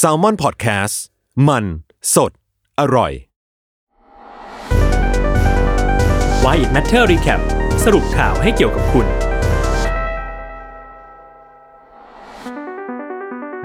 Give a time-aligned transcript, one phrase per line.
[0.00, 0.96] s a l ม o n PODCAST
[1.48, 1.64] มัน
[2.14, 2.32] สด
[2.80, 3.12] อร่อย
[6.44, 7.40] Why It Matter Recap
[7.84, 9.06] สรุปข่าวให้เกี่ยวกับคุณ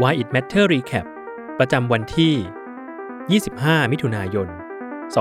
[0.02, 1.06] Why It Matter Recap
[1.60, 2.34] ประจำวันที่
[3.42, 4.48] 25 มิถุนายน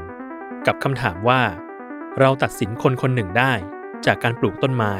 [0.66, 1.42] กับคำถามว่า
[2.20, 3.52] เราตัดสินคนคนหนึ่งได้
[4.06, 4.94] จากการปลูกต้นไม้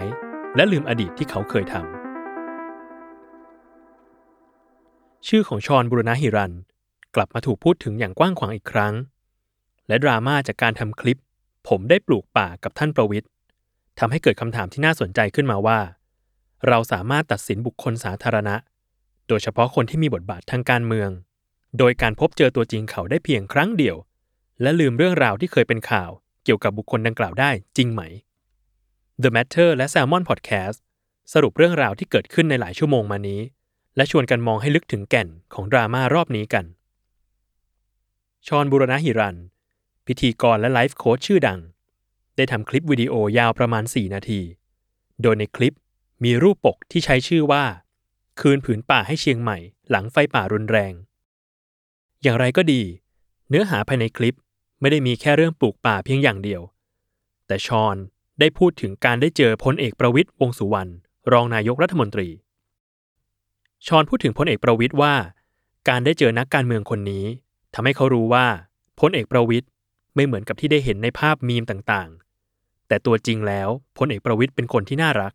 [0.57, 6.52] และลืมอดีตที่เขาเคยทำ ชื่อของชอนบุรณะฮิรัน
[7.15, 8.95] กลับมาถูกพูดถึงอย่างกว้างขวางอีกครั้ง
[9.89, 11.20] และดราม่าจากการทำคลิป
[11.69, 13.30] ผมได้ปลูกป่ากับท่านประวิทย์
[13.98, 15.78] ทำให้เกิดคำถามที่น่าสนใจขึ้นมาว่า
[16.69, 18.56] เราสามารถตัดสินบุคคลสาธารณะ
[19.28, 21.11] โดยเฉพาะคนที่มีบทบาททางการเมือง
[21.78, 23.97] โดยการพบเจอตัวจริงเขาได้เพียงครั้งเดียว
[24.62, 26.11] และลืมเรื่องราวที่เคยเป็นข่าว
[26.45, 28.03] เกี่ยวกับบุคคลดังกล่าวได้จริงไหม
[29.22, 30.78] The Matter และ Salmon Podcast
[31.32, 33.41] สรุปเรื่องราวที่เกิดขึ้นในหลายชั่วโมงมานี้
[33.97, 36.64] และชวนกันมองให้ลึกถึงแก่นของดราม่ารอบนี้กัน
[38.47, 39.36] ชอนบุรณหิรัน
[40.06, 41.60] พิธีกรและไลฟ์โค้ชชื่อดัง
[42.36, 44.41] ได้ทำคลิปวิดีโอยาวประมาณ 4 นาที
[45.22, 45.77] โดยในคลิป
[46.25, 47.64] มีรูปปกที่ใช้ชื่อว่า
[48.41, 49.58] คืนผืนป่าให้เชียงใหม่
[49.91, 50.92] หลังไฟป่ารุนแรง
[52.22, 52.82] อย่างไรก็ดี
[53.48, 54.36] เนื้อหาภายในคลิป
[54.80, 56.62] ไม่ได้มีแค่เรื่องปลูกป่าเพียงอย่างเดียว
[57.47, 57.97] แต่ชอน
[58.41, 60.91] ได้พูดถึงการได้เจอพลเอกประวิตยวงสุวรรณ
[61.33, 62.28] รองนายกรัฐมนตรี
[63.86, 65.14] ชอนพูดถึงพลเอกประวิตยว่า
[65.89, 67.25] การได้เจอนักการเมืองคนนี้
[67.75, 68.47] ทำให้เขารู้ว่า
[69.00, 69.66] พลเอกประวิตย
[70.14, 75.33] ไม่เหมือนกับที่ได้เห็นในภาพมีมต่างๆ แต่ตัวจริงแล้วพลเอกประวิตยเป็นคนที่น่ารัก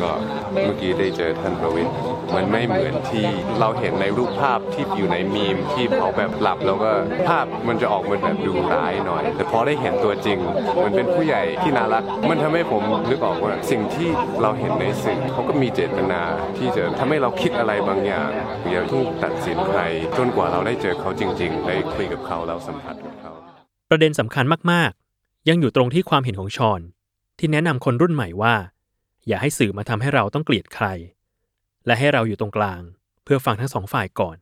[0.00, 0.12] ก็
[0.52, 3.26] เมื่อกี้ได้เจอท่านประวิทย์ มันไม่เหมือนที่
[3.60, 6.90] เราเห็นในรูปภาพที่อยู่ในมีมที่เขาแบบหลับ แล้วก็
[7.28, 10.38] ภาพมันจะออกมาแบบดูร้ายหน่อย แต่พอได้เห็นตัวจริง
[10.84, 14.08] มันเป็นผู้ใหญ่ที่น่ารัก มันทำให้ผมนึกออกว่าสิ่งที่
[14.42, 16.20] เราเห็นในสื่อเขาก็มีเจตนา
[16.56, 18.30] ที่จะทำให้เราคิดอะไรบางอย่าง
[18.70, 19.80] อย่าเพิ่งตัดสินใคร
[20.16, 23.32] จนกว่าเราได้เจอเขาจริง ๆ ได้คุยกับเขาแล้วสัมผัสกับเขา
[23.90, 26.80] ประเด็นสำคัญมากๆ ยังอยู่ตรงที่ความเห็นของชอน
[27.38, 28.54] ที่แนะนำคนรุ่นใหม่ว่า
[29.26, 30.86] อย่าให้สื่อมาทำให้เราต้องเกลียดใคร
[31.86, 32.80] และให้เราอยู่ตรงกลาง
[33.24, 34.36] เพื่อฟังทั้งสองฝ่ายก่อน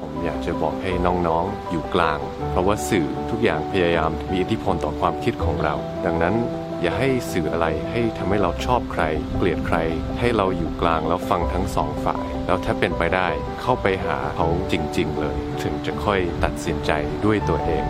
[0.00, 2.18] ผมอยากจะบอกให้น้องๆ อยู่กลาง
[2.50, 5.74] เพราะว่าสื่อทุกอย่างพยายามมีอิทธิพลต่อความคิดของเรา
[6.06, 6.34] ดังนั้น
[6.82, 9.02] อย่าให้สื่ออะไรให้ทำให้เราชอบใคร
[9.36, 9.76] เกลียดใคร
[10.18, 13.28] ให้เราอยู่กลางแล้วฟังทั้งสองฝ่าย แล้วถ้าเป็นไปได้
[13.60, 16.90] เข้าไปหาเขาจริง ๆ เลย ถึงจะค่อยตัดสินใจ
[17.24, 17.84] ด้วยตัวเอง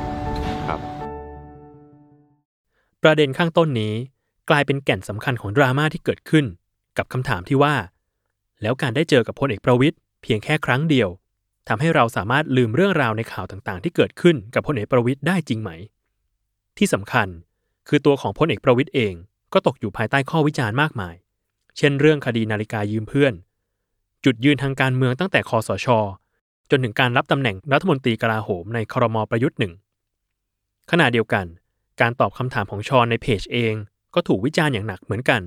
[0.66, 0.80] ครับ
[3.02, 3.94] ประเด็นข้างต้นนี้
[4.50, 6.44] กลายเป็นแก่นสำคัญของดราม่าที่เกิดขึ้น
[6.98, 7.74] กับคำถามที่ว่า
[8.62, 11.08] แล้วการได้เจอกับพลเอกประวิตยเพียงแค่ครั้งเดียว
[11.68, 15.70] ทำให้เราสามารถลืมเรื่องราวในข่าวต่างๆ ที่เกิดขึ้นกับพลเอกประวิตยได้จริงไหม
[16.78, 17.28] ที่สำคัญ
[17.88, 19.14] คือตัวของพลเอกประวิตยเอง
[19.52, 21.14] ก็ตกอยู่ภายใต้ข้อวิจารณ์มากมาย
[21.76, 23.34] เช่นเรื่องคดีนาฬิกายืมเพื่อน
[24.24, 25.86] จุดยืนทางการเมืองตั้งแต่คอสช
[26.70, 29.72] จนถึงการรับตำแหน่งรัฐมนตรีกลาโหมในครมประยุทธ์หนึ่ง
[30.90, 31.46] ขณะเดียวกัน
[32.00, 33.74] การตอบคำถามของชอนในเพจเอง
[34.14, 35.40] ก็ถูกวิจารณ์อย่างหนักเหมือนกัน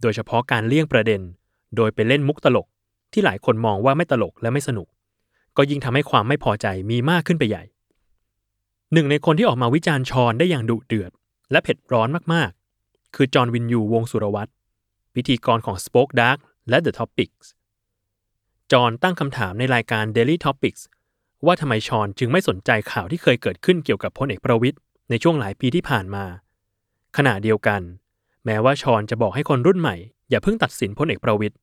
[0.00, 1.20] โดยเฉพาะการเลี่ยงประเด็น
[1.76, 2.66] โดยไปเล่นมุกตลก
[3.12, 4.86] ที่หลายคนมองว่าไม่ตลกและไม่สนุก
[5.56, 7.64] ก็ยิ่งทำให้ความไม่พอใจมีมากขึ้นไปใหญ่
[8.92, 11.10] หนึ่งในคนที่ออกมาวิจารณ์ชอนได้อย่างดุเดือด
[11.50, 14.50] และเผ็ดร้อนมากๆ คือจอห์นวินยูวงสุรวัตร
[15.14, 16.38] พิธีกรของ Spoke Dark
[16.68, 17.46] และ The Topics
[18.72, 20.82] จอห์นตั้งคำถามในรายการ Daily Topics
[21.46, 24.78] ว่าทำไมชอนจึงไม่สนใจข่าวที่เคยเกิดขึ้นเกี่ยวกับพลเอกประวิตย
[25.10, 26.24] ในช่วงหลายปีที่ผ่านมา
[27.16, 27.80] ขณะเดียวกัน
[28.44, 29.96] แม้ว่าชอนจะบอกให้คนรุ่นใหม่
[30.30, 31.54] อย่าเพิ่งตัดสินพลเอกประวิตย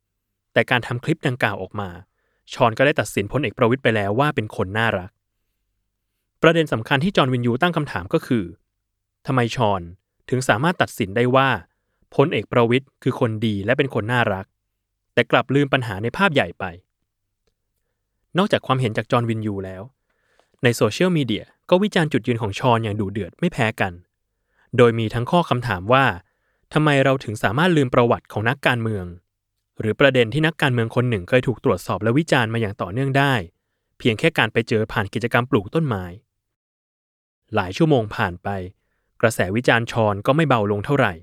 [0.54, 1.90] แต่การทำคลิปดังกล่าวออกมา
[2.54, 5.12] ชอนก็ได้ตัดสินพลเอกประวิตยไปแล้วว่าเป็นคนน่ารัก
[6.42, 8.46] ประเด็นสำคัญที่จอห์นวินยูตั้งคำถามก็คือ
[9.28, 9.82] ทำไมชอน
[10.30, 11.50] ถึงสามารถตัดสินได้ว่า
[12.16, 14.46] พลเอกประวิตยคือคนดีและเป็นคนน่ารัก
[15.14, 16.66] แต่กลับลืมปัญหาในภาพใหญ่ไป
[18.38, 19.84] นอกจากความเห็นจากจอห์นวินยูแล้ว
[20.64, 23.94] ในโซเชียลมีเดียก็วิจารณ์จุดยืนของชอนอย่างดุเดือดไม่แพ้กัน
[24.78, 26.06] โดยมีทั้งข้อคำถามว่า
[26.74, 29.06] ทำไมเราถึงสามารถลืมประวัติของนักการเมือง
[29.80, 33.34] หรือประเด็นที่นักการเมืองคนหนึ่งเคยถูกตรวจสอบและวิจารณ์มาอย่างต่อเนื่องได้
[33.98, 36.04] เพียงแค่การไปเจอผ่านกิจกรรมปลูกต้นไม้
[37.56, 38.50] หลายชั่วโมงผ่านไป
[39.22, 41.14] กระแสวิจารณ์ชอนก็ไม่เบาลงเท่าไหร่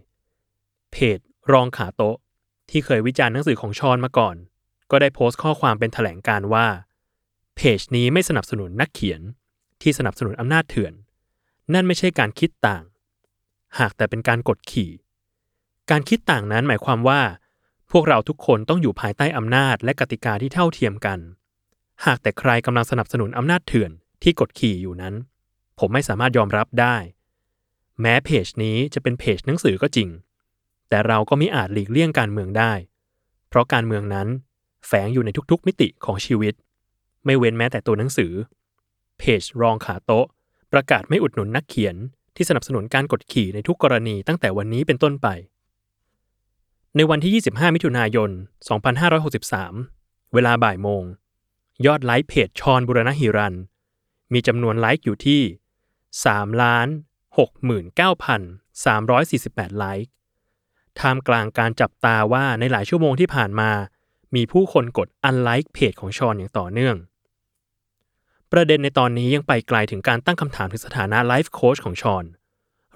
[0.93, 1.19] เพจ
[1.53, 2.17] รองขาโต๊ะ
[2.71, 4.37] ที่เคยวิจารณ์หนังสือของชอนมาก่อน
[4.91, 6.67] ก็ได้โพสต์ข้อความเป็นแถลงการว่า
[7.57, 9.21] เพจนี้ไม่สนับสนุนนักเขียน
[9.83, 10.95] ที่สนับสนุนอำนาจเถื่อน
[11.75, 12.83] นั่นไม่ใช่การคิดต่าง
[13.79, 14.91] หากแต่เป็นการกดขี่
[15.91, 17.21] การคิดต่างนั้นหมายความว่า
[17.93, 21.19] พวกเราทุกคนต้องอยู่ภายใต้อำนาจและกติกาที่เท่าเทียมกัน
[22.05, 23.91] หากแต่ใครกำลังสนับสนุนอำนาจเถื่อน
[24.23, 25.15] ที่กดขี่อยู่นั้น
[25.79, 26.97] ผมไม่สามารถยอมรับได้
[28.01, 30.09] แม้เพจนี้จะเป็นเพจหนังสือก็จริง
[30.89, 32.73] แต่เราก็ไม่อาจหลีกเลี่ยงการเมืองได้
[33.49, 34.29] เพราะการเมืองนั้น
[34.87, 36.55] แฝงอยู่ในทุกๆ มิติของชีวิต
[37.25, 38.33] ไม่เว้นแม้แต่ตัวหนังสือ
[39.19, 40.27] เพจรองขาโต๊ะ
[40.73, 41.97] ประกาศไม่อุดหนุนนักเขียน
[42.37, 45.29] ที่สนับสนุนการกดขี่ในทุกกรณีตั้งแต่วันนี้เป็นต้นไป
[46.97, 48.31] ในวันที่ 25 มิถุนายน
[49.11, 51.03] 2563 เวลาบ่ายโมง
[51.87, 53.55] ยอดไลค์เพจชอนบุรณหิรัน
[54.33, 55.43] มีจำนวนไลค์อยู่ที่
[56.01, 56.89] 3 ล้าน
[57.39, 60.13] 69,348 ไลค์
[60.99, 63.71] ท่ามกลางการจับตาว่าในหลายชั่วโมงที่ผ่านมา
[64.35, 66.97] มีผู้คนกดอันไลค์เพจของชอนอย่างต่อเนื่อง
[68.53, 72.25] ประเด็นในตอนนี้ยังไปไกลถึงการตั้งคำถามถึงสถานะไลฟ์โค้ชของชอน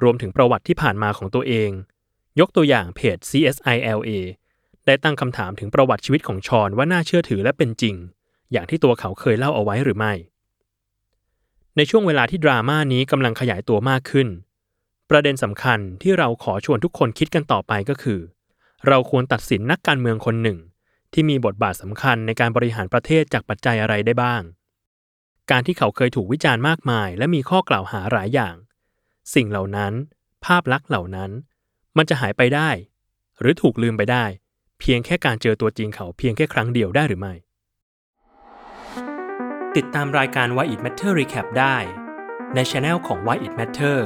[0.03, 1.71] รวมถึงประวัติที่ผ่านมาของตัวเอง
[2.41, 4.11] ยกตัวอย่างเพจ CSILA
[4.87, 7.95] ได้ตั้งคำถามถึงประวัติชีวิตของชอนว่าน่าเชื่อถือและเป็นจริง
[8.53, 10.13] อย่างที่ตัวเขาเคยเล่าเอาไว้หรือไม่
[11.77, 14.29] ในช่วงเวลาที่ดราม่านี้กำลังขยายตัวมากขึ้น
[15.11, 18.21] ประเด็นสำคัญที่เราขอชวนทุกคนคิดกันต่อไปก็คือ
[18.89, 20.59] เราควรตัดสินนักการเมืองคนหนึ่ง
[21.13, 24.43] ที่มีบทบาทสำคัญในการบริหารประเทศจากปัจจัยอะไรได้บ้าง
[25.51, 28.55] การที่เขาเคยถูกวิจารณ์มากมาย และมีข้อกล่าวหาหลายอย่าง
[29.35, 29.93] สิ่งเหล่านั้น
[30.45, 31.31] ภาพลักษณ์เหล่านั้น
[31.97, 32.71] มันจะหายไปได้
[33.41, 34.25] หรือถูกลืมไปได้
[34.81, 37.35] เพียงแค่การเจอตัวจริงเขาเพียงแค่ครั้งเดียวได้หรือไม่
[39.77, 41.77] ติดตามรายการ Why It Matter Recap ได้
[42.55, 43.99] ในช anel ของ Why It Matter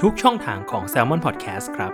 [0.00, 1.92] ทุกช่องทางของ Salmon Podcast ครับ